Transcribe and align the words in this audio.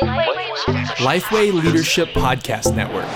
Lifeway 0.00 1.52
Leadership 1.52 2.08
Podcast 2.10 2.74
Network. 2.74 3.06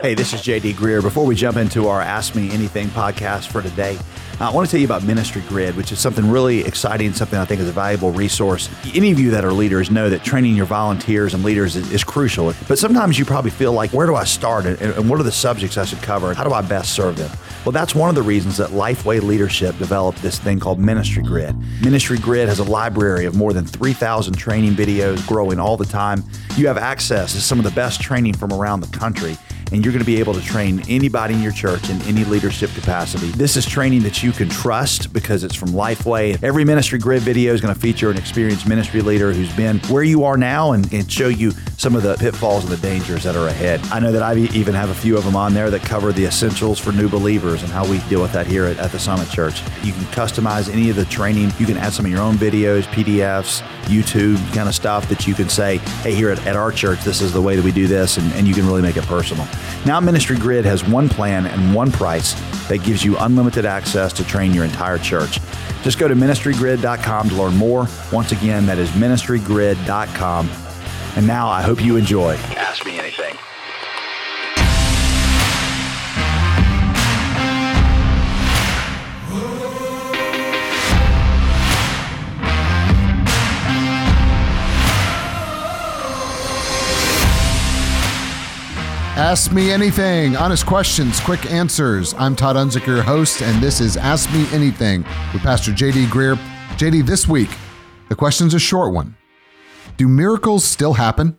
Hey, 0.00 0.14
this 0.14 0.32
is 0.32 0.40
JD 0.40 0.74
Greear. 0.74 1.02
Before 1.02 1.26
we 1.26 1.34
jump 1.34 1.58
into 1.58 1.88
our 1.88 2.00
Ask 2.00 2.34
Me 2.34 2.50
Anything 2.50 2.88
podcast 2.88 3.48
for 3.48 3.60
today, 3.60 3.98
Uh, 4.38 4.50
I 4.50 4.52
want 4.52 4.68
to 4.68 4.70
tell 4.70 4.80
you 4.80 4.86
about 4.86 5.02
Ministry 5.02 5.42
Grid, 5.48 5.76
which 5.76 5.92
is 5.92 5.98
something 5.98 6.30
really 6.30 6.62
exciting, 6.62 7.10
something 7.14 7.38
I 7.38 7.46
think 7.46 7.58
is 7.62 7.70
a 7.70 7.72
valuable 7.72 8.10
resource. 8.10 8.68
Any 8.94 9.10
of 9.10 9.18
you 9.18 9.30
that 9.30 9.46
are 9.46 9.52
leaders 9.52 9.90
know 9.90 10.10
that 10.10 10.24
training 10.24 10.54
your 10.54 10.66
volunteers 10.66 11.32
and 11.32 11.42
leaders 11.42 11.74
is, 11.74 11.90
is 11.90 12.04
crucial. 12.04 12.52
But 12.68 12.78
sometimes 12.78 13.18
you 13.18 13.24
probably 13.24 13.50
feel 13.50 13.72
like, 13.72 13.94
where 13.94 14.06
do 14.06 14.14
I 14.14 14.24
start 14.24 14.66
and, 14.66 14.78
and 14.78 15.08
what 15.08 15.18
are 15.18 15.22
the 15.22 15.32
subjects 15.32 15.78
I 15.78 15.86
should 15.86 16.02
cover? 16.02 16.34
How 16.34 16.44
do 16.44 16.52
I 16.52 16.60
best 16.60 16.92
serve 16.92 17.16
them? 17.16 17.30
Well, 17.64 17.72
that's 17.72 17.94
one 17.94 18.10
of 18.10 18.14
the 18.14 18.22
reasons 18.22 18.58
that 18.58 18.70
Lifeway 18.70 19.22
Leadership 19.22 19.78
developed 19.78 20.20
this 20.20 20.38
thing 20.38 20.60
called 20.60 20.78
Ministry 20.78 21.22
Grid. 21.22 21.56
Ministry 21.82 22.18
Grid 22.18 22.48
has 22.48 22.58
a 22.58 22.64
library 22.64 23.24
of 23.24 23.34
more 23.34 23.54
than 23.54 23.64
3,000 23.64 24.34
training 24.34 24.72
videos 24.74 25.26
growing 25.26 25.58
all 25.58 25.78
the 25.78 25.86
time. 25.86 26.22
You 26.56 26.66
have 26.66 26.76
access 26.76 27.32
to 27.32 27.40
some 27.40 27.58
of 27.58 27.64
the 27.64 27.70
best 27.70 28.02
training 28.02 28.34
from 28.34 28.52
around 28.52 28.80
the 28.80 28.98
country 28.98 29.38
and 29.72 29.84
you're 29.84 29.92
going 29.92 30.04
to 30.04 30.06
be 30.06 30.18
able 30.18 30.34
to 30.34 30.40
train 30.40 30.82
anybody 30.88 31.34
in 31.34 31.42
your 31.42 31.52
church 31.52 31.90
in 31.90 32.00
any 32.02 32.24
leadership 32.24 32.70
capacity. 32.74 33.28
This 33.32 33.56
is 33.56 33.66
training 33.66 34.02
that 34.02 34.22
you 34.22 34.32
can 34.32 34.48
trust 34.48 35.12
because 35.12 35.44
it's 35.44 35.54
from 35.54 35.70
Lifeway. 35.70 36.42
Every 36.42 36.64
ministry 36.64 36.98
grid 36.98 37.22
video 37.22 37.52
is 37.52 37.60
going 37.60 37.74
to 37.74 37.80
feature 37.80 38.10
an 38.10 38.16
experienced 38.16 38.66
ministry 38.68 39.00
leader 39.00 39.32
who's 39.32 39.54
been 39.56 39.78
where 39.88 40.02
you 40.02 40.24
are 40.24 40.36
now 40.36 40.72
and, 40.72 40.92
and 40.92 41.10
show 41.10 41.28
you 41.28 41.52
some 41.76 41.94
of 41.94 42.02
the 42.02 42.16
pitfalls 42.16 42.64
and 42.64 42.72
the 42.72 42.78
dangers 42.78 43.24
that 43.24 43.36
are 43.36 43.48
ahead. 43.48 43.80
I 43.92 44.00
know 44.00 44.12
that 44.12 44.22
I 44.22 44.36
even 44.36 44.74
have 44.74 44.90
a 44.90 44.94
few 44.94 45.16
of 45.16 45.24
them 45.24 45.36
on 45.36 45.54
there 45.54 45.70
that 45.70 45.82
cover 45.82 46.12
the 46.12 46.24
essentials 46.24 46.78
for 46.78 46.92
new 46.92 47.08
believers 47.08 47.62
and 47.62 47.70
how 47.70 47.88
we 47.88 47.98
deal 48.08 48.22
with 48.22 48.32
that 48.32 48.46
here 48.46 48.64
at, 48.64 48.78
at 48.78 48.92
the 48.92 48.98
Summit 48.98 49.28
Church. 49.30 49.60
You 49.82 49.92
can 49.92 50.04
customize 50.06 50.72
any 50.72 50.90
of 50.90 50.96
the 50.96 51.04
training. 51.06 51.52
You 51.58 51.66
can 51.66 51.76
add 51.76 51.92
some 51.92 52.04
of 52.04 52.10
your 52.10 52.20
own 52.20 52.36
videos, 52.36 52.84
PDFs, 52.84 53.62
YouTube 53.86 54.36
kind 54.54 54.68
of 54.68 54.74
stuff 54.74 55.08
that 55.08 55.26
you 55.26 55.34
can 55.34 55.48
say, 55.48 55.78
hey, 56.02 56.14
here 56.14 56.30
at, 56.30 56.44
at 56.46 56.56
our 56.56 56.72
church, 56.72 57.02
this 57.04 57.20
is 57.20 57.32
the 57.32 57.42
way 57.42 57.56
that 57.56 57.64
we 57.64 57.72
do 57.72 57.86
this, 57.86 58.16
and, 58.16 58.32
and 58.32 58.46
you 58.46 58.54
can 58.54 58.66
really 58.66 58.82
make 58.82 58.96
it 58.96 59.04
personal. 59.04 59.46
Now, 59.84 60.00
Ministry 60.00 60.36
Grid 60.36 60.64
has 60.64 60.84
one 60.84 61.08
plan 61.08 61.46
and 61.46 61.74
one 61.74 61.90
price 61.92 62.34
that 62.68 62.78
gives 62.82 63.04
you 63.04 63.16
unlimited 63.18 63.64
access 63.64 64.12
to 64.14 64.24
train 64.24 64.52
your 64.52 64.64
entire 64.64 64.98
church. 64.98 65.38
Just 65.82 65.98
go 65.98 66.08
to 66.08 66.14
ministrygrid.com 66.14 67.28
to 67.28 67.34
learn 67.34 67.56
more. 67.56 67.86
Once 68.12 68.32
again, 68.32 68.66
that 68.66 68.78
is 68.78 68.90
ministrygrid.com. 68.90 70.50
And 71.16 71.26
now 71.26 71.48
I 71.48 71.62
hope 71.62 71.82
you 71.82 71.96
enjoy. 71.96 72.34
Ask 72.56 72.84
me 72.84 72.98
anything. 72.98 73.36
Ask 89.26 89.50
Me 89.50 89.72
Anything. 89.72 90.36
Honest 90.36 90.66
questions, 90.66 91.18
quick 91.18 91.50
answers. 91.50 92.14
I'm 92.16 92.36
Todd 92.36 92.54
Unzicker, 92.54 92.86
your 92.86 93.02
host, 93.02 93.42
and 93.42 93.60
this 93.60 93.80
is 93.80 93.96
Ask 93.96 94.32
Me 94.32 94.46
Anything 94.52 95.02
with 95.32 95.42
Pastor 95.42 95.72
JD 95.72 96.06
Greear. 96.06 96.36
JD, 96.76 97.04
this 97.04 97.26
week, 97.26 97.50
the 98.08 98.14
question's 98.14 98.54
a 98.54 98.60
short 98.60 98.94
one. 98.94 99.16
Do 99.96 100.06
miracles 100.06 100.62
still 100.62 100.92
happen? 100.92 101.36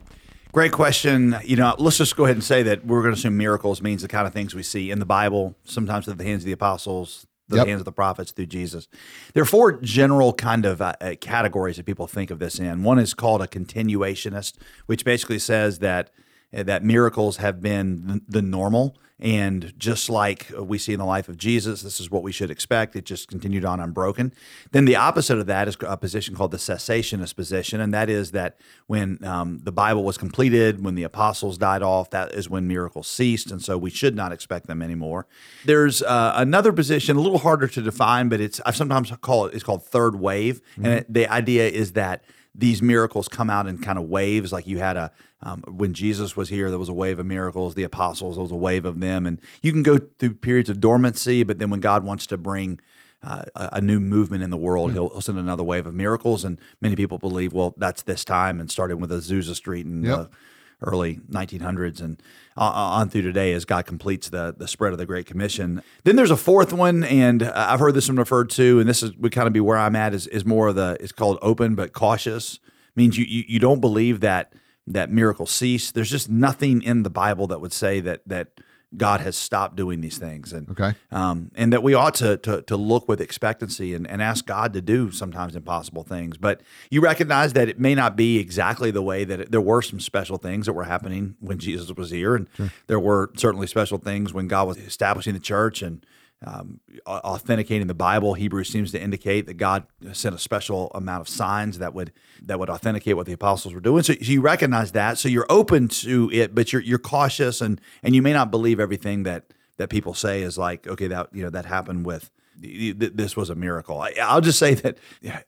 Great 0.52 0.74
question. 0.74 1.38
You 1.46 1.56
know, 1.56 1.76
let's 1.80 1.98
just 1.98 2.18
go 2.18 2.26
ahead 2.26 2.36
and 2.36 2.44
say 2.44 2.62
that 2.62 2.86
we're 2.86 3.04
going 3.04 3.14
to 3.14 3.20
assume 3.20 3.38
miracles 3.38 3.82
means 3.82 4.02
the 4.02 4.10
kind 4.10 4.28
of 4.28 4.34
things 4.34 4.54
we 4.54 4.64
see 4.64 4.92
in 4.92 5.00
the 5.00 5.06
Bible, 5.06 5.56
sometimes 5.64 6.10
at 6.10 6.18
the 6.18 6.26
hands 6.26 6.42
of 6.42 6.48
the 6.48 6.52
apostles, 6.52 7.26
the 7.48 7.56
yep. 7.56 7.68
hands 7.68 7.80
of 7.80 7.86
the 7.86 7.94
prophets 7.94 8.34
through 8.34 8.48
Jesus. 8.48 8.90
There 9.34 9.44
are 9.44 9.46
four 9.46 9.80
general 9.80 10.34
kind 10.34 10.66
of 10.66 10.82
uh, 10.82 10.94
categories 11.22 11.78
that 11.78 11.86
people 11.86 12.06
think 12.06 12.32
of 12.32 12.40
this 12.40 12.60
in. 12.60 12.84
One 12.84 13.00
is 13.00 13.14
called 13.14 13.42
a 13.42 13.48
continuationist, 13.48 14.56
which 14.88 15.06
basically 15.06 15.40
says 15.40 15.80
that 15.80 16.12
that 16.52 16.84
miracles 16.84 17.38
have 17.38 17.62
been 17.62 18.22
the 18.28 18.42
normal. 18.42 18.98
And 19.20 19.74
just 19.80 20.12
like 20.12 20.52
we 20.60 20.78
see 20.78 20.94
in 20.94 21.00
the 21.00 21.06
life 21.06 21.28
of 21.28 21.38
Jesus, 21.38 21.82
this 21.82 22.00
is 22.00 22.12
what 22.12 22.22
we 22.22 22.32
should 22.32 22.52
expect. 22.52 22.96
It 22.96 23.04
just 23.04 23.28
continued 23.28 23.66
on 23.66 23.80
unbroken. 23.80 24.32
Then 24.74 24.86
the 24.86 24.96
opposite 24.96 25.40
of 25.40 25.48
that 25.48 25.68
is 25.68 25.76
a 25.82 25.98
position 25.98 26.36
called 26.36 26.52
the 26.52 26.58
cessationist 26.58 27.36
position. 27.36 27.82
And 27.82 27.92
that 27.96 28.12
is 28.12 28.32
that 28.32 28.60
when 28.86 29.24
um, 29.26 29.60
the 29.64 29.72
Bible 29.72 30.04
was 30.04 30.20
completed, 30.20 30.84
when 30.84 30.94
the 30.94 31.02
apostles 31.02 31.58
died 31.58 31.82
off, 31.82 32.12
that 32.12 32.32
is 32.34 32.48
when 32.48 32.68
miracles 32.68 33.08
ceased. 33.08 33.50
And 33.50 33.60
so 33.60 33.76
we 33.76 33.90
should 33.90 34.16
not 34.16 34.32
expect 34.32 34.68
them 34.68 34.84
anymore. 34.84 35.26
There's 35.66 36.04
uh, 36.04 36.34
another 36.36 36.72
position, 36.72 37.18
a 37.18 37.22
little 37.22 37.40
harder 37.40 37.68
to 37.70 37.82
define, 37.82 38.30
but 38.30 38.40
it's 38.40 38.62
I 38.68 38.72
sometimes 38.72 39.12
call 39.22 39.48
it, 39.48 39.56
it's 39.56 39.64
called 39.64 39.84
third 39.84 40.20
wave. 40.20 40.62
Mm-hmm. 40.74 40.86
And 40.86 40.94
it, 40.94 41.12
the 41.12 41.28
idea 41.28 41.68
is 41.68 41.94
that 41.94 42.24
these 42.58 42.82
miracles 42.82 43.30
come 43.30 43.50
out 43.50 43.68
in 43.68 43.78
kind 43.78 44.00
of 44.00 44.06
waves. 44.06 44.52
Like 44.52 44.68
you 44.68 44.80
had 44.80 44.98
a 44.98 45.12
um, 45.44 45.64
when 45.68 45.94
Jesus 45.94 46.36
was 46.36 46.50
here, 46.50 46.70
there 46.70 46.80
was 46.80 46.90
a 46.90 46.94
wave 46.94 47.20
of 47.20 47.26
miracles. 47.26 47.76
The 47.76 47.84
apostles, 47.84 48.36
there 48.36 48.42
was 48.42 48.52
a 48.52 48.56
wave 48.56 48.86
of 48.86 49.00
them, 49.00 49.28
and 49.28 49.40
you 49.62 49.72
can 49.72 49.84
go 49.84 50.00
through 50.00 50.34
periods 50.36 50.70
of 50.70 50.80
dormancy. 50.80 51.44
But 51.44 51.60
then 51.60 51.70
when 51.70 51.80
God 51.80 52.04
wants 52.04 52.26
to 52.28 52.38
bring 52.38 52.80
uh, 53.22 53.44
a, 53.56 53.80
new 53.80 54.00
movement 54.00 54.44
in 54.44 54.50
the 54.50 54.58
world, 54.58 54.92
mm-hmm. 54.92 55.14
he'll, 55.14 55.22
send 55.22 55.38
another 55.38 55.64
wave 55.64 55.86
of 55.86 55.94
miracles. 55.94 56.44
And 56.44 56.60
many 56.82 56.96
people 56.96 57.20
believe, 57.20 57.54
well, 57.54 57.76
that's 57.78 58.02
this 58.02 58.26
time, 58.26 58.60
and 58.60 58.72
starting 58.72 59.00
with 59.00 59.12
Azusa 59.12 59.56
Street 59.56 59.86
and. 59.86 60.06
Yep 60.06 60.34
early 60.82 61.20
1900s 61.30 62.02
and 62.02 62.22
on 62.56 63.10
through 63.10 63.22
today 63.22 63.54
as 63.54 63.66
God 63.66 63.86
completes 63.86 64.30
the 64.30 64.54
the 64.58 64.68
spread 64.68 64.92
of 64.92 64.98
the 64.98 65.06
Great 65.06 65.26
Commission. 65.26 65.82
Then 66.04 66.16
there's 66.16 66.32
a 66.32 66.38
fourth 66.38 66.74
one, 66.74 67.04
and 67.04 67.44
uh, 67.44 67.52
I've 67.56 67.80
heard 67.80 67.94
this 67.94 68.08
one 68.08 68.18
referred 68.18 68.50
to, 68.52 68.80
and 68.80 68.90
this 68.90 69.04
is 69.04 69.16
would 69.18 69.32
kind 69.32 69.48
of 69.48 69.54
be 69.54 69.60
where 69.60 69.78
I'm 69.78 69.96
at 69.96 70.14
is 70.14 70.28
is 70.28 70.46
more 70.46 70.68
of 70.68 70.76
the 70.76 70.98
it's 71.00 71.12
called 71.12 71.40
open 71.42 71.76
but 71.76 71.94
cautious. 71.94 72.60
Means 72.96 73.18
you 73.18 73.26
you, 73.26 73.44
you 73.48 73.60
don't 73.60 73.80
believe 73.80 74.22
that 74.22 74.54
that 74.88 75.12
miracles 75.12 75.52
cease. 75.52 75.92
There's 75.92 76.10
just 76.10 76.30
nothing 76.30 76.82
in 76.82 77.04
the 77.04 77.10
Bible 77.10 77.48
that 77.48 77.62
would 77.62 77.74
say 77.74 78.00
that 78.00 78.22
that 78.26 78.50
God 78.96 79.20
has 79.20 79.36
stopped 79.36 79.76
doing 79.76 80.00
these 80.00 80.18
things, 80.18 80.54
and 80.54 80.70
okay, 80.70 80.94
um, 81.12 81.52
and 81.56 81.74
that 81.74 81.84
we 81.84 81.94
ought 81.94 82.16
to, 82.16 82.38
to 82.38 82.62
to 82.64 82.78
look 82.78 83.08
with 83.08 83.20
expectancy 83.20 83.94
and, 83.94 84.10
and 84.10 84.22
ask 84.22 84.46
God 84.46 84.72
to 84.74 84.82
do 84.82 85.12
sometimes 85.12 85.58
impossible 85.58 86.04
things. 86.04 86.38
But 86.38 86.62
you 86.90 87.02
recognize 87.02 87.52
that 87.54 87.68
it 87.68 87.80
may 87.80 87.96
not 87.96 88.16
be 88.16 88.40
exactly 88.40 88.90
the 88.92 89.02
way 89.02 89.26
that 89.26 89.42
it, 89.42 89.52
there 89.52 89.62
were 89.62 89.82
some 89.82 90.00
special 90.00 90.38
things 90.38 90.68
that 90.68 90.74
were 90.74 90.86
happening 90.86 91.36
when 91.42 91.60
Jesus 91.60 91.92
was 91.92 92.12
here, 92.12 92.36
and 92.36 92.48
sure. 92.56 92.72
there 92.88 93.00
were 93.00 93.32
certainly 93.36 93.68
special 93.68 93.98
things 93.98 94.34
when 94.34 94.48
God 94.48 94.68
was 94.68 94.78
establishing 94.78 95.34
the 95.34 95.40
church 95.42 95.82
and 95.82 96.06
um, 96.46 96.80
authenticating 97.08 97.88
the 97.88 97.96
Bible. 97.96 98.36
Hebrews 98.36 98.70
seems 98.70 98.92
to 98.92 99.02
indicate 99.02 99.48
that 99.48 99.56
God 99.56 99.88
sent 100.14 100.36
a 100.36 100.38
special 100.38 100.92
amount 100.94 101.22
of 101.22 101.30
signs 101.30 101.80
that 101.80 101.94
would 101.94 102.12
that 102.44 102.60
would 102.60 102.70
authenticate 102.70 103.16
what 103.16 103.26
the 103.26 103.34
apostles 103.34 103.74
were 103.74 103.82
doing. 103.82 104.04
So, 104.04 104.14
so, 104.14 104.20
you 104.20 104.42
recognize 104.42 104.92
that. 104.92 105.18
So 105.18 105.30
you're 105.30 105.48
open 105.50 105.88
to 105.90 106.30
it, 106.32 106.54
but 106.54 106.72
you're 106.72 106.82
you're 106.82 107.00
cautious 107.00 107.62
and 107.62 107.82
and 108.04 108.16
you 108.16 108.22
may 108.22 108.34
not 108.34 108.52
believe 108.52 108.80
everything 108.80 109.24
that 109.24 109.54
that 109.78 109.90
people 109.90 110.14
say 110.14 110.42
is 110.42 110.58
like 110.58 110.88
okay 110.88 111.08
that 111.08 111.30
you 111.34 111.44
know 111.44 111.50
that 111.50 111.66
happened 111.66 112.06
with 112.06 112.30
this 112.60 113.38
was 113.38 113.50
a 113.50 113.56
miracle. 113.56 114.02
I, 114.02 114.34
will 114.34 114.42
just 114.42 114.58
say 114.58 114.74
that 114.76 114.98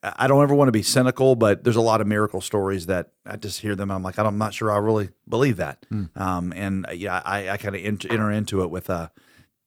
I 0.04 0.28
don't 0.28 0.44
ever 0.44 0.54
want 0.54 0.68
to 0.68 0.72
be 0.72 0.84
cynical, 0.84 1.36
but 1.36 1.64
there's 1.64 1.76
a 1.76 1.82
lot 1.82 2.02
of 2.02 2.08
miracle 2.08 2.42
stories 2.42 2.86
that 2.86 3.12
I 3.26 3.36
just 3.36 3.62
hear 3.62 3.76
them. 3.76 3.90
I'm 3.90 4.04
like, 4.04 4.20
I'm 4.20 4.38
not 4.38 4.54
sure 4.54 4.72
I 4.72 4.78
really 4.78 5.10
believe 5.28 5.58
that. 5.58 5.86
Mm. 5.92 6.16
Um, 6.16 6.54
and 6.56 6.86
yeah, 6.94 7.22
I, 7.26 7.50
I 7.50 7.58
kind 7.58 7.76
of 7.76 7.84
enter 7.84 8.32
into 8.32 8.62
it 8.62 8.70
with 8.70 8.90
a, 8.92 9.12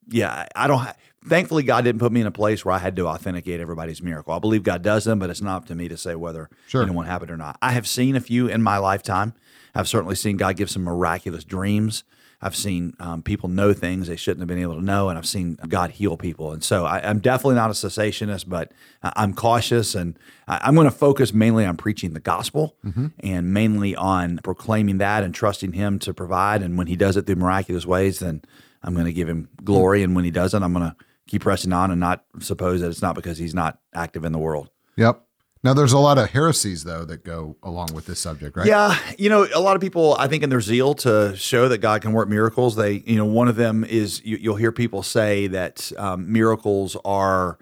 yeah, 0.08 0.46
I 0.54 0.66
don't. 0.66 0.86
Thankfully, 1.24 1.62
God 1.62 1.84
didn't 1.84 2.00
put 2.00 2.10
me 2.10 2.20
in 2.20 2.26
a 2.26 2.32
place 2.32 2.64
where 2.64 2.74
I 2.74 2.78
had 2.78 2.96
to 2.96 3.06
authenticate 3.06 3.60
everybody's 3.60 4.02
miracle. 4.02 4.32
I 4.32 4.40
believe 4.40 4.64
God 4.64 4.82
does 4.82 5.04
them, 5.04 5.20
but 5.20 5.30
it's 5.30 5.40
not 5.40 5.56
up 5.58 5.66
to 5.66 5.74
me 5.74 5.88
to 5.88 5.96
say 5.96 6.16
whether 6.16 6.50
sure. 6.66 6.82
anyone 6.82 7.06
happened 7.06 7.30
or 7.30 7.36
not. 7.36 7.56
I 7.62 7.72
have 7.72 7.86
seen 7.86 8.16
a 8.16 8.20
few 8.20 8.48
in 8.48 8.62
my 8.62 8.78
lifetime. 8.78 9.34
I've 9.74 9.88
certainly 9.88 10.16
seen 10.16 10.36
God 10.36 10.56
give 10.56 10.70
some 10.70 10.82
miraculous 10.82 11.44
dreams. 11.44 12.02
I've 12.44 12.56
seen 12.56 12.94
um, 12.98 13.22
people 13.22 13.48
know 13.48 13.72
things 13.72 14.08
they 14.08 14.16
shouldn't 14.16 14.40
have 14.40 14.48
been 14.48 14.58
able 14.58 14.74
to 14.74 14.84
know, 14.84 15.08
and 15.08 15.16
I've 15.16 15.26
seen 15.28 15.56
God 15.68 15.92
heal 15.92 16.16
people. 16.16 16.50
And 16.50 16.62
so 16.62 16.84
I, 16.84 16.98
am 17.08 17.20
definitely 17.20 17.54
not 17.54 17.70
a 17.70 17.72
cessationist, 17.72 18.48
but 18.48 18.72
I'm 19.00 19.32
cautious, 19.32 19.94
and 19.94 20.18
I'm 20.48 20.74
going 20.74 20.86
to 20.86 20.90
focus 20.90 21.32
mainly 21.32 21.64
on 21.64 21.76
preaching 21.76 22.14
the 22.14 22.20
gospel 22.20 22.74
mm-hmm. 22.84 23.06
and 23.20 23.54
mainly 23.54 23.94
on 23.94 24.40
proclaiming 24.42 24.98
that 24.98 25.22
and 25.22 25.32
trusting 25.32 25.74
Him 25.74 26.00
to 26.00 26.12
provide. 26.12 26.62
And 26.62 26.76
when 26.76 26.88
He 26.88 26.96
does 26.96 27.16
it 27.16 27.26
through 27.26 27.36
miraculous 27.36 27.86
ways, 27.86 28.18
then 28.18 28.42
I'm 28.82 28.94
going 28.94 29.06
to 29.06 29.12
give 29.12 29.28
him 29.28 29.48
glory. 29.62 30.02
And 30.02 30.14
when 30.14 30.24
he 30.24 30.30
doesn't, 30.30 30.62
I'm 30.62 30.72
going 30.72 30.90
to 30.90 30.96
keep 31.26 31.42
pressing 31.42 31.72
on 31.72 31.90
and 31.90 32.00
not 32.00 32.24
suppose 32.40 32.80
that 32.80 32.88
it's 32.88 33.02
not 33.02 33.14
because 33.14 33.38
he's 33.38 33.54
not 33.54 33.78
active 33.94 34.24
in 34.24 34.32
the 34.32 34.38
world. 34.38 34.70
Yep. 34.96 35.24
Now, 35.64 35.74
there's 35.74 35.92
a 35.92 35.98
lot 35.98 36.18
of 36.18 36.30
heresies, 36.30 36.82
though, 36.82 37.04
that 37.04 37.24
go 37.24 37.56
along 37.62 37.94
with 37.94 38.06
this 38.06 38.18
subject, 38.18 38.56
right? 38.56 38.66
Yeah. 38.66 38.98
You 39.16 39.28
know, 39.28 39.46
a 39.54 39.60
lot 39.60 39.76
of 39.76 39.80
people, 39.80 40.16
I 40.18 40.26
think, 40.26 40.42
in 40.42 40.50
their 40.50 40.60
zeal 40.60 40.94
to 40.94 41.36
show 41.36 41.68
that 41.68 41.78
God 41.78 42.02
can 42.02 42.12
work 42.12 42.28
miracles, 42.28 42.74
they, 42.74 43.04
you 43.06 43.16
know, 43.16 43.24
one 43.24 43.46
of 43.46 43.54
them 43.54 43.84
is 43.84 44.20
you, 44.24 44.50
will 44.50 44.56
hear 44.56 44.72
people 44.72 45.04
say 45.04 45.46
that 45.48 45.92
um, 45.96 46.32
miracles 46.32 46.96
are 47.04 47.58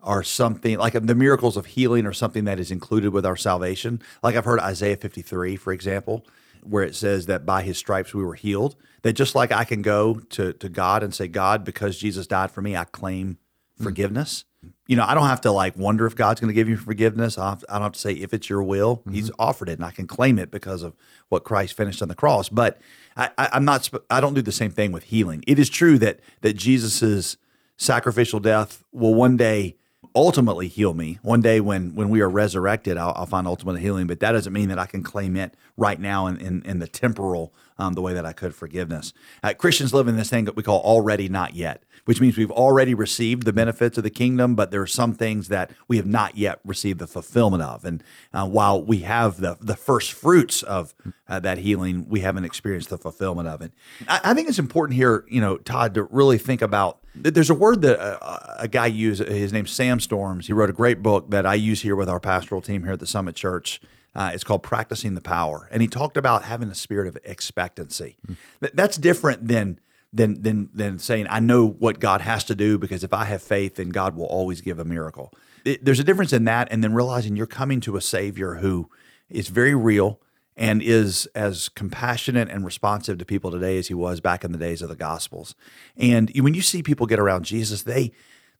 are 0.00 0.22
something 0.22 0.78
like 0.78 0.92
the 0.92 1.14
miracles 1.14 1.56
of 1.56 1.66
healing 1.66 2.06
are 2.06 2.12
something 2.12 2.44
that 2.44 2.60
is 2.60 2.70
included 2.70 3.12
with 3.12 3.26
our 3.26 3.36
salvation. 3.36 4.00
Like 4.22 4.36
I've 4.36 4.44
heard 4.44 4.60
Isaiah 4.60 4.96
53, 4.96 5.56
for 5.56 5.72
example, 5.72 6.24
where 6.68 6.84
it 6.84 6.94
says 6.94 7.26
that 7.26 7.46
by 7.46 7.62
his 7.62 7.78
stripes 7.78 8.14
we 8.14 8.24
were 8.24 8.34
healed. 8.34 8.76
That 9.02 9.12
just 9.12 9.34
like 9.34 9.52
I 9.52 9.64
can 9.64 9.82
go 9.82 10.14
to, 10.30 10.52
to 10.52 10.68
God 10.68 11.02
and 11.02 11.14
say, 11.14 11.28
God, 11.28 11.64
because 11.64 11.98
Jesus 11.98 12.26
died 12.26 12.50
for 12.50 12.62
me, 12.62 12.76
I 12.76 12.84
claim 12.84 13.38
forgiveness. 13.80 14.44
you 14.86 14.96
know, 14.96 15.04
I 15.04 15.14
don't 15.14 15.26
have 15.26 15.40
to 15.42 15.52
like 15.52 15.76
wonder 15.76 16.06
if 16.06 16.16
God's 16.16 16.40
going 16.40 16.48
to 16.48 16.54
give 16.54 16.68
you 16.68 16.76
forgiveness. 16.76 17.38
I, 17.38 17.50
have, 17.50 17.64
I 17.68 17.74
don't 17.74 17.84
have 17.84 17.92
to 17.92 17.98
say 17.98 18.12
if 18.12 18.34
it's 18.34 18.50
your 18.50 18.62
will. 18.62 18.98
Mm-hmm. 18.98 19.12
He's 19.12 19.30
offered 19.38 19.68
it, 19.68 19.74
and 19.74 19.84
I 19.84 19.90
can 19.90 20.06
claim 20.06 20.38
it 20.38 20.50
because 20.50 20.82
of 20.82 20.96
what 21.28 21.44
Christ 21.44 21.74
finished 21.74 22.02
on 22.02 22.08
the 22.08 22.14
cross. 22.14 22.48
But 22.48 22.80
I, 23.16 23.30
I, 23.38 23.50
I'm 23.52 23.64
not. 23.64 23.88
I 24.10 24.20
don't 24.20 24.34
do 24.34 24.42
the 24.42 24.52
same 24.52 24.70
thing 24.70 24.92
with 24.92 25.04
healing. 25.04 25.44
It 25.46 25.58
is 25.58 25.68
true 25.68 25.98
that 25.98 26.20
that 26.40 26.54
Jesus's 26.54 27.36
sacrificial 27.76 28.40
death 28.40 28.82
will 28.92 29.14
one 29.14 29.36
day 29.36 29.76
ultimately 30.14 30.68
heal 30.68 30.94
me. 30.94 31.18
One 31.22 31.40
day 31.40 31.60
when 31.60 31.94
when 31.94 32.08
we 32.08 32.20
are 32.20 32.28
resurrected, 32.28 32.96
I'll, 32.96 33.12
I'll, 33.16 33.26
find 33.26 33.46
ultimate 33.46 33.80
healing. 33.80 34.06
But 34.06 34.20
that 34.20 34.32
doesn't 34.32 34.52
mean 34.52 34.68
that 34.68 34.78
I 34.78 34.86
can 34.86 35.02
claim 35.02 35.36
it 35.36 35.54
right 35.76 36.00
now 36.00 36.26
in 36.26 36.38
in, 36.38 36.62
in 36.62 36.78
the 36.78 36.88
temporal 36.88 37.52
um, 37.78 37.94
the 37.94 38.02
way 38.02 38.12
that 38.12 38.26
I 38.26 38.32
could 38.32 38.54
forgiveness. 38.54 39.12
Uh, 39.42 39.54
Christians 39.54 39.94
live 39.94 40.08
in 40.08 40.16
this 40.16 40.30
thing 40.30 40.44
that 40.44 40.56
we 40.56 40.62
call 40.62 40.80
already 40.80 41.28
not 41.28 41.54
yet, 41.54 41.82
which 42.04 42.20
means 42.20 42.36
we've 42.36 42.50
already 42.50 42.94
received 42.94 43.44
the 43.44 43.52
benefits 43.52 43.96
of 43.98 44.04
the 44.04 44.10
kingdom, 44.10 44.54
but 44.54 44.70
there 44.70 44.82
are 44.82 44.86
some 44.86 45.14
things 45.14 45.48
that 45.48 45.70
we 45.86 45.96
have 45.96 46.06
not 46.06 46.36
yet 46.36 46.60
received 46.64 46.98
the 46.98 47.06
fulfillment 47.06 47.62
of. 47.62 47.84
And 47.84 48.02
uh, 48.32 48.48
while 48.48 48.82
we 48.82 49.00
have 49.00 49.40
the 49.40 49.56
the 49.60 49.76
first 49.76 50.12
fruits 50.12 50.62
of 50.62 50.94
uh, 51.28 51.40
that 51.40 51.58
healing, 51.58 52.06
we 52.08 52.20
haven't 52.20 52.44
experienced 52.44 52.90
the 52.90 52.98
fulfillment 52.98 53.48
of 53.48 53.62
it. 53.62 53.72
I, 54.08 54.20
I 54.24 54.34
think 54.34 54.48
it's 54.48 54.58
important 54.58 54.96
here, 54.96 55.24
you 55.28 55.40
know, 55.40 55.56
Todd, 55.58 55.94
to 55.94 56.04
really 56.04 56.38
think 56.38 56.62
about 56.62 56.98
that 57.14 57.34
there's 57.34 57.50
a 57.50 57.54
word 57.54 57.82
that 57.82 57.98
a, 57.98 58.62
a 58.62 58.68
guy 58.68 58.86
used. 58.86 59.22
His 59.26 59.52
name's 59.52 59.70
Sam 59.70 60.00
Storms. 60.00 60.46
He 60.46 60.52
wrote 60.52 60.70
a 60.70 60.74
great 60.74 61.02
book 61.02 61.30
that 61.30 61.46
I 61.46 61.54
use 61.54 61.82
here 61.82 61.96
with 61.96 62.08
our 62.08 62.20
pastoral 62.20 62.60
team 62.60 62.84
here 62.84 62.92
at 62.92 63.00
the 63.00 63.06
Summit 63.06 63.34
Church. 63.34 63.80
Uh, 64.14 64.30
it's 64.34 64.44
called 64.44 64.62
Practicing 64.62 65.14
the 65.14 65.20
Power, 65.20 65.68
and 65.70 65.82
he 65.82 65.88
talked 65.88 66.16
about 66.16 66.42
having 66.44 66.68
a 66.68 66.74
spirit 66.74 67.06
of 67.06 67.18
expectancy. 67.24 68.16
Mm. 68.26 68.36
That's 68.74 68.96
different 68.96 69.46
than 69.46 69.78
than 70.12 70.42
than 70.42 70.70
than 70.72 70.98
saying 70.98 71.26
I 71.30 71.40
know 71.40 71.66
what 71.66 72.00
God 72.00 72.20
has 72.22 72.44
to 72.44 72.54
do 72.54 72.78
because 72.78 73.04
if 73.04 73.12
I 73.12 73.24
have 73.24 73.42
faith, 73.42 73.76
then 73.76 73.90
God 73.90 74.16
will 74.16 74.26
always 74.26 74.60
give 74.60 74.78
a 74.78 74.84
miracle. 74.84 75.32
It, 75.64 75.84
there's 75.84 76.00
a 76.00 76.04
difference 76.04 76.32
in 76.32 76.44
that, 76.44 76.68
and 76.70 76.82
then 76.82 76.94
realizing 76.94 77.36
you're 77.36 77.46
coming 77.46 77.80
to 77.80 77.96
a 77.96 78.00
Savior 78.00 78.54
who 78.54 78.90
is 79.28 79.48
very 79.48 79.74
real 79.74 80.20
and 80.58 80.82
is 80.82 81.26
as 81.36 81.68
compassionate 81.68 82.50
and 82.50 82.64
responsive 82.64 83.16
to 83.18 83.24
people 83.24 83.50
today 83.52 83.78
as 83.78 83.86
he 83.86 83.94
was 83.94 84.20
back 84.20 84.42
in 84.44 84.50
the 84.50 84.58
days 84.58 84.82
of 84.82 84.88
the 84.88 84.96
Gospels. 84.96 85.54
And 85.96 86.32
when 86.34 86.52
you 86.52 86.62
see 86.62 86.82
people 86.82 87.06
get 87.06 87.20
around 87.20 87.44
Jesus, 87.44 87.84
they, 87.84 88.10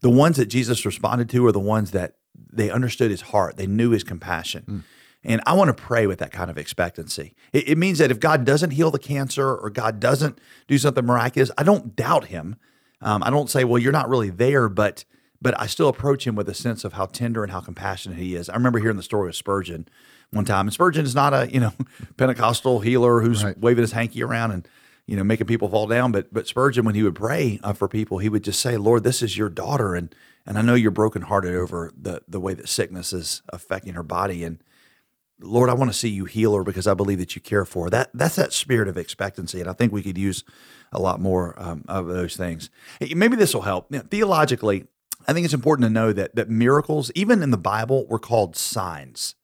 the 0.00 0.08
ones 0.08 0.36
that 0.36 0.46
Jesus 0.46 0.86
responded 0.86 1.28
to 1.30 1.44
are 1.46 1.52
the 1.52 1.58
ones 1.58 1.90
that 1.90 2.14
they 2.52 2.70
understood 2.70 3.10
his 3.10 3.22
heart, 3.22 3.56
they 3.56 3.66
knew 3.66 3.90
his 3.90 4.04
compassion. 4.04 4.64
Mm. 4.68 4.82
And 5.24 5.40
I 5.46 5.52
want 5.54 5.68
to 5.68 5.74
pray 5.74 6.06
with 6.06 6.20
that 6.20 6.32
kind 6.32 6.50
of 6.50 6.56
expectancy. 6.56 7.34
It, 7.52 7.70
it, 7.70 7.78
means 7.78 7.98
that 7.98 8.10
if 8.10 8.20
God 8.20 8.44
doesn't 8.44 8.70
heal 8.70 8.90
the 8.90 8.98
cancer 8.98 9.54
or 9.54 9.68
God 9.68 9.98
doesn't 9.98 10.38
do 10.68 10.78
something 10.78 11.04
miraculous, 11.04 11.50
I 11.58 11.64
don't 11.64 11.96
doubt 11.96 12.26
him. 12.26 12.56
Um, 13.00 13.22
I 13.22 13.30
don't 13.30 13.50
say, 13.50 13.64
well, 13.64 13.78
you're 13.78 13.92
not 13.92 14.08
really 14.08 14.30
there, 14.30 14.68
but 14.68 15.04
but 15.40 15.58
I 15.60 15.66
still 15.66 15.88
approach 15.88 16.26
him 16.26 16.34
with 16.34 16.48
a 16.48 16.54
sense 16.54 16.84
of 16.84 16.94
how 16.94 17.06
tender 17.06 17.44
and 17.44 17.52
how 17.52 17.60
compassionate 17.60 18.18
he 18.18 18.34
is. 18.34 18.48
I 18.48 18.54
remember 18.54 18.80
hearing 18.80 18.96
the 18.96 19.04
story 19.04 19.28
of 19.28 19.36
Spurgeon 19.36 19.86
one 20.30 20.44
time. 20.44 20.66
And 20.66 20.72
Spurgeon 20.72 21.04
is 21.04 21.14
not 21.14 21.32
a 21.32 21.52
you 21.52 21.60
know 21.60 21.72
Pentecostal 22.16 22.80
healer 22.80 23.20
who's 23.20 23.44
right. 23.44 23.58
waving 23.58 23.82
his 23.82 23.92
hanky 23.92 24.22
around 24.22 24.52
and 24.52 24.68
you 25.06 25.16
know 25.16 25.24
making 25.24 25.46
people 25.46 25.68
fall 25.68 25.86
down. 25.86 26.12
But 26.12 26.32
but 26.32 26.46
Spurgeon, 26.46 26.84
when 26.84 26.94
he 26.94 27.02
would 27.02 27.14
pray 27.14 27.60
uh, 27.62 27.72
for 27.72 27.88
people, 27.88 28.18
he 28.18 28.28
would 28.28 28.44
just 28.44 28.60
say, 28.60 28.76
"Lord, 28.76 29.04
this 29.04 29.22
is 29.22 29.36
your 29.36 29.48
daughter, 29.48 29.94
and 29.94 30.14
and 30.46 30.58
I 30.58 30.62
know 30.62 30.74
you're 30.74 30.90
brokenhearted 30.90 31.54
over 31.54 31.92
the 31.96 32.22
the 32.28 32.40
way 32.40 32.54
that 32.54 32.68
sickness 32.68 33.12
is 33.12 33.42
affecting 33.50 33.94
her 33.94 34.02
body, 34.02 34.44
and 34.44 34.62
Lord, 35.40 35.70
I 35.70 35.74
want 35.74 35.90
to 35.90 35.96
see 35.96 36.08
you 36.08 36.24
heal 36.24 36.54
her 36.54 36.64
because 36.64 36.86
I 36.86 36.94
believe 36.94 37.18
that 37.18 37.36
you 37.36 37.42
care 37.42 37.64
for 37.64 37.84
her. 37.84 37.90
That 37.90 38.10
that's 38.12 38.36
that 38.36 38.52
spirit 38.52 38.88
of 38.88 38.96
expectancy, 38.96 39.60
and 39.60 39.68
I 39.68 39.72
think 39.72 39.92
we 39.92 40.02
could 40.02 40.18
use 40.18 40.44
a 40.92 41.00
lot 41.00 41.20
more 41.20 41.54
um, 41.58 41.84
of 41.88 42.06
those 42.06 42.36
things. 42.36 42.70
Maybe 43.00 43.36
this 43.36 43.54
will 43.54 43.62
help. 43.62 43.86
You 43.90 43.98
know, 43.98 44.04
theologically, 44.10 44.86
I 45.26 45.32
think 45.32 45.44
it's 45.44 45.54
important 45.54 45.86
to 45.86 45.90
know 45.90 46.12
that 46.12 46.34
that 46.34 46.48
miracles, 46.48 47.12
even 47.14 47.42
in 47.42 47.50
the 47.50 47.58
Bible, 47.58 48.06
were 48.08 48.18
called 48.18 48.56
signs. 48.56 49.34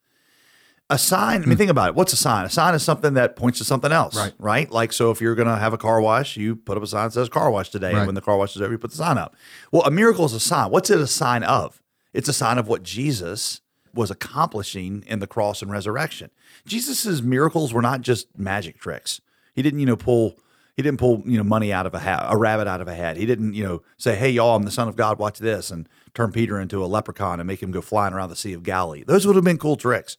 A 0.91 0.99
sign, 0.99 1.43
I 1.43 1.47
mean, 1.47 1.57
think 1.57 1.71
about 1.71 1.89
it. 1.89 1.95
What's 1.95 2.13
a 2.13 2.17
sign? 2.17 2.45
A 2.45 2.51
sign 2.51 2.75
is 2.75 2.83
something 2.83 3.15
that 3.15 3.37
points 3.37 3.57
to 3.59 3.65
something 3.65 3.91
else, 3.91 4.17
right? 4.17 4.35
Right. 4.39 4.71
Like, 4.71 4.93
so 4.93 5.11
if 5.11 5.19
you're 5.19 5.35
going 5.35 5.49
to 5.49 5.57
have 5.57 5.73
a 5.73 5.79
car 5.79 5.99
wash, 5.99 6.37
you 6.37 6.57
put 6.57 6.77
up 6.77 6.83
a 6.83 6.87
sign 6.87 7.07
that 7.07 7.13
says 7.13 7.31
car 7.31 7.51
wash 7.51 7.71
today. 7.71 7.93
Right. 7.93 8.01
And 8.01 8.07
when 8.07 8.15
the 8.15 8.21
car 8.21 8.37
wash 8.37 8.55
is 8.55 8.61
over, 8.61 8.73
you 8.73 8.79
put 8.79 8.91
the 8.91 8.99
sign 8.99 9.17
up. 9.17 9.35
Well, 9.73 9.83
a 9.83 9.91
miracle 9.91 10.27
is 10.27 10.35
a 10.35 10.41
sign. 10.41 10.71
What's 10.71 10.91
it 10.91 11.01
a 11.01 11.07
sign 11.07 11.43
of? 11.43 11.81
It's 12.13 12.29
a 12.29 12.35
sign 12.35 12.59
of 12.59 12.69
what 12.69 12.83
Jesus 12.83 13.63
was 13.95 14.11
accomplishing 14.11 15.05
in 15.07 15.21
the 15.21 15.27
cross 15.27 15.63
and 15.63 15.71
resurrection. 15.71 16.31
Jesus's 16.67 17.23
miracles 17.23 17.73
were 17.73 17.83
not 17.83 18.01
just 18.01 18.39
magic 18.39 18.79
tricks. 18.79 19.21
He 19.55 19.63
didn't, 19.63 19.81
you 19.81 19.87
know, 19.87 19.97
pull 19.97 20.37
he 20.77 20.83
didn't 20.83 20.99
pull, 20.99 21.23
you 21.25 21.39
know, 21.39 21.45
money 21.45 21.73
out 21.73 21.87
of 21.87 21.95
a 21.95 22.01
hat, 22.01 22.27
a 22.29 22.37
rabbit 22.37 22.67
out 22.67 22.81
of 22.81 22.89
a 22.89 22.95
hat. 22.95 23.17
He 23.17 23.27
didn't, 23.27 23.55
you 23.55 23.63
know, 23.63 23.83
say, 23.97 24.17
"Hey 24.17 24.31
y'all, 24.31 24.57
I'm 24.57 24.65
the 24.65 24.73
son 24.73 24.89
of 24.89 24.97
God, 24.97 25.19
watch 25.19 25.39
this," 25.39 25.71
and 25.71 25.89
turn 26.15 26.33
Peter 26.33 26.59
into 26.59 26.85
a 26.85 26.87
leprechaun 26.87 27.39
and 27.39 27.47
make 27.47 27.63
him 27.63 27.71
go 27.71 27.81
flying 27.81 28.13
around 28.13 28.31
the 28.31 28.37
Sea 28.37 28.53
of 28.55 28.65
Galilee. 28.65 29.05
Those 29.05 29.27
would 29.27 29.37
have 29.37 29.45
been 29.45 29.59
cool 29.59 29.77
tricks. 29.77 30.17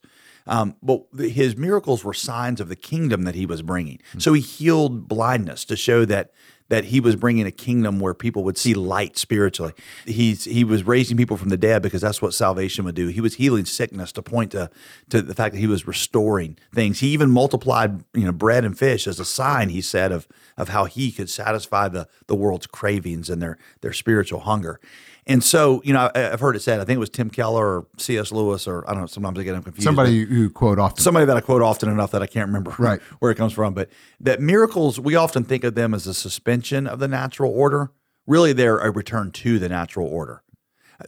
Um, 0.48 0.76
but 0.80 1.02
his 1.18 1.56
miracles 1.56 2.04
were 2.04 2.14
signs 2.14 2.60
of 2.60 2.68
the 2.68 2.76
kingdom 2.76 3.24
that 3.24 3.34
he 3.34 3.46
was 3.46 3.62
bringing. 3.62 3.98
Mm-hmm. 3.98 4.20
So 4.20 4.32
he 4.32 4.40
healed 4.40 5.08
blindness 5.08 5.64
to 5.64 5.76
show 5.76 6.04
that 6.04 6.30
that 6.68 6.86
he 6.86 7.00
was 7.00 7.16
bringing 7.16 7.46
a 7.46 7.50
kingdom 7.50 8.00
where 8.00 8.14
people 8.14 8.42
would 8.44 8.58
see 8.58 8.74
light 8.74 9.16
spiritually. 9.16 9.72
He's 10.04 10.44
he 10.44 10.64
was 10.64 10.84
raising 10.84 11.16
people 11.16 11.36
from 11.36 11.48
the 11.48 11.56
dead 11.56 11.82
because 11.82 12.00
that's 12.00 12.20
what 12.20 12.34
salvation 12.34 12.84
would 12.84 12.94
do. 12.94 13.08
He 13.08 13.20
was 13.20 13.34
healing 13.34 13.64
sickness 13.64 14.12
to 14.12 14.22
point 14.22 14.52
to 14.52 14.70
to 15.10 15.22
the 15.22 15.34
fact 15.34 15.54
that 15.54 15.60
he 15.60 15.66
was 15.66 15.86
restoring 15.86 16.58
things. 16.74 17.00
He 17.00 17.08
even 17.08 17.30
multiplied 17.30 18.04
you 18.14 18.24
know 18.24 18.32
bread 18.32 18.64
and 18.64 18.78
fish 18.78 19.06
as 19.06 19.20
a 19.20 19.24
sign. 19.24 19.68
He 19.68 19.80
said 19.80 20.12
of 20.12 20.26
of 20.56 20.70
how 20.70 20.84
he 20.86 21.12
could 21.12 21.30
satisfy 21.30 21.88
the 21.88 22.08
the 22.26 22.34
world's 22.34 22.66
cravings 22.66 23.30
and 23.30 23.40
their 23.40 23.58
their 23.80 23.92
spiritual 23.92 24.40
hunger. 24.40 24.80
And 25.28 25.42
so, 25.42 25.82
you 25.84 25.92
know, 25.92 26.08
I, 26.14 26.18
have 26.20 26.38
heard 26.40 26.54
it 26.54 26.60
said, 26.60 26.78
I 26.78 26.84
think 26.84 26.96
it 26.96 27.00
was 27.00 27.10
Tim 27.10 27.30
Keller 27.30 27.66
or 27.66 27.86
C.S. 27.98 28.30
Lewis, 28.30 28.68
or 28.68 28.88
I 28.88 28.92
don't 28.92 29.02
know, 29.02 29.06
sometimes 29.06 29.36
I 29.40 29.42
get 29.42 29.54
them 29.54 29.62
confused. 29.64 29.84
Somebody 29.84 30.12
you 30.12 30.50
quote 30.50 30.78
often. 30.78 31.02
Somebody 31.02 31.26
that 31.26 31.36
I 31.36 31.40
quote 31.40 31.62
often 31.62 31.88
enough 31.88 32.12
that 32.12 32.22
I 32.22 32.28
can't 32.28 32.46
remember 32.46 32.74
right. 32.78 33.00
where 33.18 33.32
it 33.32 33.34
comes 33.34 33.52
from. 33.52 33.74
But 33.74 33.90
that 34.20 34.40
miracles, 34.40 35.00
we 35.00 35.16
often 35.16 35.42
think 35.42 35.64
of 35.64 35.74
them 35.74 35.94
as 35.94 36.06
a 36.06 36.14
suspension 36.14 36.55
of 36.86 36.98
the 36.98 37.08
natural 37.08 37.52
order. 37.52 37.92
Really, 38.26 38.52
they're 38.52 38.78
a 38.78 38.90
return 38.90 39.30
to 39.32 39.58
the 39.58 39.68
natural 39.68 40.08
order. 40.08 40.42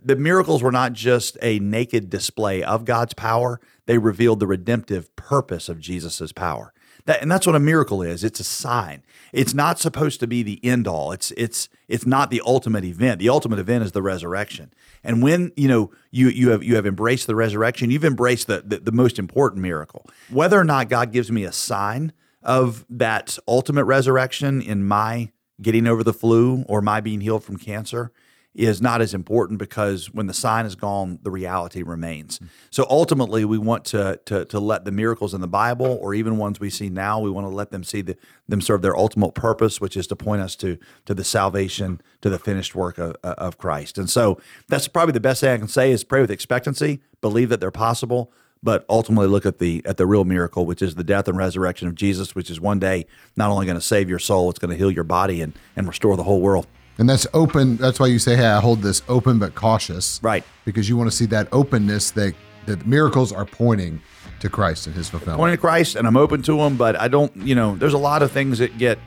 The 0.02 0.16
miracles 0.16 0.62
were 0.62 0.72
not 0.72 0.92
just 0.92 1.38
a 1.40 1.58
naked 1.58 2.10
display 2.10 2.62
of 2.62 2.84
God's 2.84 3.14
power, 3.14 3.60
they 3.86 3.98
revealed 3.98 4.40
the 4.40 4.46
redemptive 4.46 5.14
purpose 5.16 5.68
of 5.68 5.80
Jesus' 5.80 6.32
power. 6.32 6.72
That, 7.06 7.22
and 7.22 7.30
that's 7.30 7.46
what 7.46 7.56
a 7.56 7.60
miracle 7.60 8.02
is. 8.02 8.22
It's 8.22 8.38
a 8.38 8.44
sign. 8.44 9.02
It's 9.32 9.54
not 9.54 9.78
supposed 9.78 10.20
to 10.20 10.26
be 10.26 10.42
the 10.42 10.62
end 10.62 10.86
all. 10.86 11.10
It's 11.10 11.30
it's 11.38 11.70
it's 11.88 12.04
not 12.04 12.30
the 12.30 12.42
ultimate 12.44 12.84
event. 12.84 13.18
The 13.18 13.30
ultimate 13.30 13.58
event 13.58 13.82
is 13.82 13.92
the 13.92 14.02
resurrection. 14.02 14.74
And 15.02 15.22
when 15.22 15.52
you 15.56 15.68
know 15.68 15.90
you 16.10 16.28
you 16.28 16.50
have 16.50 16.62
you 16.62 16.76
have 16.76 16.84
embraced 16.84 17.26
the 17.26 17.34
resurrection, 17.34 17.90
you've 17.90 18.04
embraced 18.04 18.46
the, 18.46 18.62
the, 18.66 18.80
the 18.80 18.92
most 18.92 19.18
important 19.18 19.62
miracle. 19.62 20.04
Whether 20.28 20.60
or 20.60 20.64
not 20.64 20.90
God 20.90 21.10
gives 21.10 21.32
me 21.32 21.44
a 21.44 21.52
sign 21.52 22.12
of 22.42 22.84
that 22.90 23.38
ultimate 23.48 23.84
resurrection 23.84 24.60
in 24.60 24.86
my 24.86 25.30
getting 25.60 25.86
over 25.86 26.02
the 26.04 26.12
flu 26.12 26.64
or 26.68 26.80
my 26.80 27.00
being 27.00 27.20
healed 27.20 27.44
from 27.44 27.56
cancer 27.56 28.12
is 28.54 28.82
not 28.82 29.00
as 29.00 29.14
important 29.14 29.58
because 29.58 30.12
when 30.12 30.26
the 30.26 30.34
sign 30.34 30.66
is 30.66 30.74
gone, 30.74 31.18
the 31.22 31.30
reality 31.30 31.82
remains. 31.82 32.38
Hmm. 32.38 32.46
So 32.70 32.86
ultimately, 32.90 33.44
we 33.44 33.56
want 33.56 33.84
to, 33.86 34.18
to, 34.24 34.44
to 34.46 34.58
let 34.58 34.84
the 34.84 34.90
miracles 34.90 35.32
in 35.32 35.40
the 35.40 35.46
Bible, 35.48 35.98
or 36.00 36.12
even 36.12 36.38
ones 36.38 36.58
we 36.58 36.68
see 36.68 36.88
now, 36.88 37.20
we 37.20 37.30
want 37.30 37.46
to 37.46 37.54
let 37.54 37.70
them 37.70 37.84
see 37.84 38.02
the, 38.02 38.16
them 38.48 38.60
serve 38.60 38.82
their 38.82 38.96
ultimate 38.96 39.34
purpose, 39.34 39.80
which 39.80 39.96
is 39.96 40.08
to 40.08 40.16
point 40.16 40.42
us 40.42 40.56
to 40.56 40.76
to 41.04 41.14
the 41.14 41.24
salvation, 41.24 42.00
to 42.20 42.28
the 42.28 42.38
finished 42.38 42.74
work 42.74 42.98
of, 42.98 43.16
uh, 43.22 43.34
of 43.38 43.58
Christ. 43.58 43.96
And 43.96 44.10
so 44.10 44.40
that's 44.66 44.88
probably 44.88 45.12
the 45.12 45.20
best 45.20 45.40
thing 45.40 45.50
I 45.50 45.58
can 45.58 45.68
say 45.68 45.92
is 45.92 46.02
pray 46.02 46.20
with 46.20 46.30
expectancy, 46.30 47.00
believe 47.20 47.50
that 47.50 47.60
they're 47.60 47.70
possible, 47.70 48.32
but 48.62 48.84
ultimately 48.88 49.28
look 49.28 49.46
at 49.46 49.58
the 49.58 49.82
at 49.84 49.96
the 49.96 50.06
real 50.06 50.24
miracle, 50.24 50.66
which 50.66 50.82
is 50.82 50.94
the 50.94 51.04
death 51.04 51.28
and 51.28 51.36
resurrection 51.36 51.88
of 51.88 51.94
Jesus, 51.94 52.34
which 52.34 52.50
is 52.50 52.60
one 52.60 52.78
day 52.78 53.06
not 53.36 53.50
only 53.50 53.66
going 53.66 53.78
to 53.78 53.84
save 53.84 54.08
your 54.08 54.18
soul, 54.18 54.50
it's 54.50 54.58
going 54.58 54.70
to 54.70 54.76
heal 54.76 54.90
your 54.90 55.04
body 55.04 55.40
and 55.40 55.52
and 55.76 55.86
restore 55.86 56.16
the 56.16 56.24
whole 56.24 56.40
world. 56.40 56.66
And 56.98 57.08
that's 57.08 57.26
open. 57.32 57.76
That's 57.76 58.00
why 58.00 58.06
you 58.06 58.18
say, 58.18 58.36
"Hey, 58.36 58.46
I 58.46 58.60
hold 58.60 58.82
this 58.82 59.02
open 59.08 59.38
but 59.38 59.54
cautious." 59.54 60.20
Right. 60.22 60.44
Because 60.64 60.88
you 60.88 60.96
want 60.96 61.10
to 61.10 61.16
see 61.16 61.26
that 61.26 61.48
openness 61.52 62.10
that 62.12 62.34
that 62.66 62.86
miracles 62.86 63.32
are 63.32 63.44
pointing 63.44 64.00
to 64.40 64.48
Christ 64.48 64.86
and 64.86 64.94
His 64.94 65.08
fulfillment. 65.08 65.38
Pointing 65.38 65.56
to 65.56 65.60
Christ, 65.60 65.96
and 65.96 66.06
I'm 66.06 66.16
open 66.16 66.42
to 66.42 66.56
them, 66.58 66.76
but 66.76 66.96
I 66.96 67.08
don't. 67.08 67.34
You 67.36 67.54
know, 67.54 67.76
there's 67.76 67.94
a 67.94 67.98
lot 67.98 68.22
of 68.22 68.32
things 68.32 68.58
that 68.58 68.76
get 68.78 68.98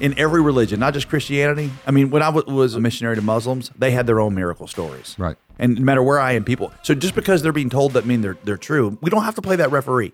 in 0.00 0.18
every 0.18 0.40
religion, 0.40 0.80
not 0.80 0.94
just 0.94 1.08
Christianity. 1.08 1.70
I 1.86 1.90
mean, 1.90 2.10
when 2.10 2.22
I 2.22 2.32
w- 2.32 2.54
was 2.54 2.74
a 2.74 2.80
missionary 2.80 3.16
to 3.16 3.22
Muslims, 3.22 3.70
they 3.78 3.90
had 3.90 4.06
their 4.06 4.20
own 4.20 4.34
miracle 4.34 4.66
stories. 4.66 5.14
Right. 5.18 5.36
And 5.58 5.76
no 5.76 5.82
matter 5.82 6.02
where 6.02 6.18
I 6.18 6.32
am, 6.32 6.44
people. 6.44 6.72
So 6.82 6.94
just 6.94 7.14
because 7.14 7.42
they're 7.42 7.52
being 7.52 7.70
told 7.70 7.92
that 7.92 8.06
mean 8.06 8.22
they're 8.22 8.38
they're 8.44 8.56
true, 8.56 8.98
we 9.00 9.10
don't 9.10 9.24
have 9.24 9.34
to 9.36 9.42
play 9.42 9.56
that 9.56 9.70
referee. 9.70 10.12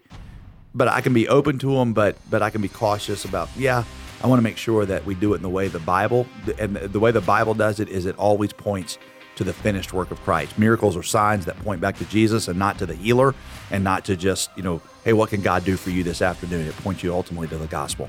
But 0.75 0.89
I 0.89 1.01
can 1.01 1.15
be 1.15 1.29
open 1.29 1.59
to 1.61 1.75
them, 1.77 1.93
but 1.93 2.17
but 2.29 2.43
I 2.43 2.51
can 2.51 2.61
be 2.61 2.69
cautious 2.69 3.25
about 3.25 3.49
yeah 3.57 3.85
I 4.23 4.27
want 4.27 4.39
to 4.39 4.43
make 4.43 4.57
sure 4.57 4.85
that 4.87 5.05
we 5.05 5.15
do 5.15 5.35
it 5.35 5.37
in 5.37 5.43
the 5.43 5.49
way 5.49 5.69
the 5.69 5.79
Bible 5.79 6.27
and 6.59 6.77
the 6.77 7.01
way 7.01 7.11
the 7.11 7.21
Bible 7.21 7.55
does 7.55 7.81
it 7.81 7.89
is 7.89 8.07
it 8.07 8.19
always 8.19 8.53
points 8.53 8.99
to 9.37 9.45
the 9.45 9.53
finished 9.53 9.93
work 9.93 10.11
of 10.11 10.21
Christ. 10.23 10.59
Miracles 10.59 10.97
are 10.97 11.03
signs 11.03 11.45
that 11.45 11.59
point 11.61 11.81
back 11.81 11.97
to 11.99 12.05
Jesus 12.07 12.49
and 12.49 12.59
not 12.59 12.79
to 12.79 12.87
the 12.87 12.95
healer 12.95 13.35
and 13.71 13.85
not 13.85 14.05
to 14.07 14.17
just, 14.17 14.51
you 14.57 14.63
know, 14.63 14.81
hey, 15.05 15.13
what 15.13 15.29
can 15.29 15.43
God 15.43 15.65
do 15.65 15.77
for 15.77 15.91
you 15.91 16.03
this 16.03 16.23
afternoon? 16.23 16.67
It 16.67 16.75
points 16.79 17.03
you 17.03 17.13
ultimately 17.13 17.47
to 17.49 17.59
the 17.59 17.67
gospel. 17.67 18.09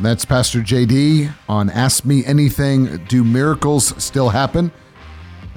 That's 0.00 0.24
Pastor 0.24 0.60
JD 0.60 1.32
on 1.48 1.70
Ask 1.70 2.04
Me 2.04 2.24
Anything. 2.24 3.04
Do 3.06 3.24
miracles 3.24 4.00
still 4.02 4.28
happen? 4.28 4.70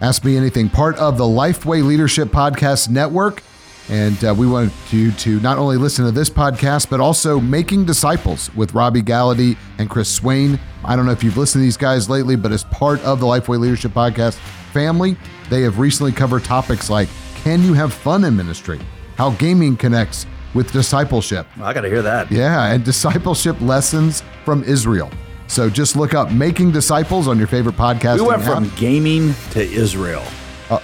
Ask 0.02 0.26
Me 0.26 0.36
Anything, 0.36 0.68
part 0.68 0.98
of 0.98 1.20
the 1.20 1.26
Lifeway 1.26 1.86
Leadership 1.86 2.30
Podcast 2.30 2.90
Network. 2.90 3.44
And 3.88 4.24
uh, 4.24 4.34
we 4.36 4.48
want 4.48 4.74
you 4.90 5.12
to 5.12 5.40
not 5.42 5.60
only 5.60 5.78
listen 5.78 6.06
to 6.06 6.12
this 6.12 6.30
podcast, 6.30 6.90
but 6.90 7.00
also 7.00 7.40
Making 7.40 7.86
Disciples 7.86 8.52
with 8.56 8.74
Robby 8.74 9.04
Gallaty 9.04 9.58
and 9.78 9.88
Chris 9.92 10.10
Swain. 10.10 10.60
I 10.84 10.96
don't 10.96 11.06
know 11.06 11.12
if 11.12 11.24
you've 11.24 11.38
listened 11.38 11.62
to 11.62 11.66
these 11.66 11.78
guys 11.78 12.10
lately, 12.10 12.36
but 12.36 12.52
as 12.52 12.64
part 12.64 13.00
of 13.02 13.20
the 13.20 13.28
Lifeway 13.28 13.60
Leadership 13.60 13.92
Podcast 13.92 14.36
family, 14.74 15.18
they 15.52 15.62
have 15.62 15.78
recently 15.78 16.12
covered 16.14 16.44
topics 16.44 16.90
like 16.90 17.10
can 17.36 17.62
you 17.64 17.74
have 17.74 17.94
fun 17.94 18.24
in 18.24 18.36
ministry? 18.36 18.80
How 19.18 19.32
gaming 19.32 19.78
connects 19.78 20.26
with 20.54 20.72
discipleship. 20.72 21.48
I 21.62 21.74
got 21.74 21.82
to 21.82 21.90
hear 21.90 22.02
that. 22.02 22.32
Yeah, 22.32 22.72
and 22.72 22.84
discipleship 22.84 23.60
lessons 23.62 24.24
from 24.46 24.64
Israel. 24.64 25.10
So 25.48 25.70
just 25.70 25.96
look 25.96 26.14
up 26.14 26.32
Making 26.32 26.72
Disciples 26.72 27.28
on 27.28 27.38
your 27.38 27.48
favorite 27.48 27.76
podcast. 27.76 28.16
We 28.20 28.28
went 28.28 28.44
from 28.44 28.72
gaming 28.78 29.34
to 29.52 29.62
Israel. 29.62 30.24
Uh, 30.70 30.80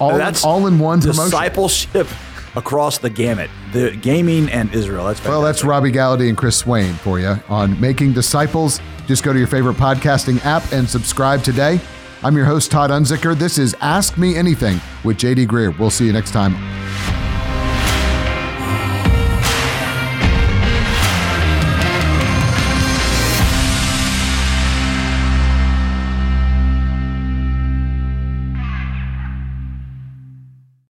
all, 0.00 0.18
That's 0.18 0.44
all 0.44 0.66
in 0.66 0.78
one 0.78 0.98
discipleship 1.00 2.08
across 2.56 2.98
the 2.98 3.10
gamut. 3.10 3.48
The 3.72 3.92
gaming 3.92 4.48
and 4.50 4.74
Israel. 4.74 5.06
That's 5.06 5.20
fantastic. 5.20 5.30
well. 5.30 5.42
That's 5.42 5.64
Robby 5.64 5.92
Gallaty 5.92 6.28
and 6.28 6.36
Chris 6.36 6.56
Swain 6.56 6.94
for 6.94 7.20
you 7.20 7.36
on 7.48 7.80
Making 7.80 8.12
Disciples. 8.12 8.80
Just 9.06 9.22
go 9.22 9.32
to 9.32 9.38
your 9.38 9.48
favorite 9.48 9.76
podcasting 9.76 10.44
app 10.44 10.70
and 10.72 10.88
subscribe 10.88 11.42
today. 11.42 11.80
I'm 12.22 12.36
your 12.36 12.46
host 12.46 12.72
Todd 12.72 12.90
Unzicker. 12.90 13.36
This 13.36 13.56
is 13.58 13.76
Ask 13.80 14.18
Me 14.18 14.34
Anything 14.34 14.80
with 15.04 15.16
JD 15.18 15.46
Greear. 15.46 15.78
We'll 15.78 15.90
see 15.90 16.06
you 16.06 16.12
next 16.12 16.32
time 16.32 17.07